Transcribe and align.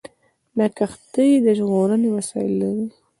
دا 0.57 0.65
کښتۍ 0.77 1.31
د 1.45 1.47
ژغورنې 1.57 2.07
وسایل 2.11 2.51
لري. 2.61 2.85